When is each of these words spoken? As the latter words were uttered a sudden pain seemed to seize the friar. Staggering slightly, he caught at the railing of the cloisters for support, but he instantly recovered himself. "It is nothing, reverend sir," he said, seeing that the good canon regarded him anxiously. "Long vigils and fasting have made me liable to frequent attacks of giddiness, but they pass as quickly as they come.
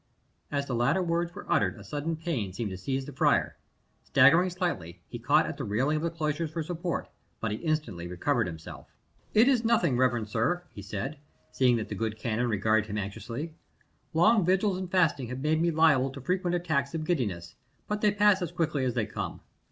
As 0.51 0.65
the 0.65 0.73
latter 0.73 1.03
words 1.03 1.35
were 1.35 1.45
uttered 1.47 1.77
a 1.79 1.83
sudden 1.83 2.15
pain 2.15 2.53
seemed 2.53 2.71
to 2.71 2.77
seize 2.79 3.05
the 3.05 3.13
friar. 3.13 3.55
Staggering 4.03 4.49
slightly, 4.49 4.99
he 5.07 5.19
caught 5.19 5.45
at 5.45 5.57
the 5.57 5.63
railing 5.63 5.95
of 5.97 6.01
the 6.01 6.09
cloisters 6.09 6.49
for 6.49 6.63
support, 6.63 7.07
but 7.39 7.51
he 7.51 7.57
instantly 7.57 8.07
recovered 8.07 8.47
himself. 8.47 8.87
"It 9.35 9.47
is 9.47 9.63
nothing, 9.63 9.97
reverend 9.97 10.27
sir," 10.27 10.63
he 10.73 10.81
said, 10.81 11.19
seeing 11.51 11.75
that 11.75 11.87
the 11.89 11.93
good 11.93 12.17
canon 12.17 12.49
regarded 12.49 12.89
him 12.89 12.97
anxiously. 12.97 13.53
"Long 14.15 14.43
vigils 14.43 14.79
and 14.79 14.89
fasting 14.89 15.27
have 15.27 15.41
made 15.41 15.61
me 15.61 15.69
liable 15.69 16.09
to 16.13 16.21
frequent 16.21 16.55
attacks 16.55 16.95
of 16.95 17.05
giddiness, 17.05 17.53
but 17.87 18.01
they 18.01 18.11
pass 18.11 18.41
as 18.41 18.51
quickly 18.51 18.83
as 18.83 18.95
they 18.95 19.05
come. 19.05 19.41